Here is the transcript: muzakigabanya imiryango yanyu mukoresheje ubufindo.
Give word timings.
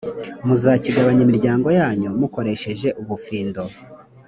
muzakigabanya 0.45 1.21
imiryango 1.27 1.67
yanyu 1.79 2.09
mukoresheje 2.19 2.87
ubufindo. 3.01 3.61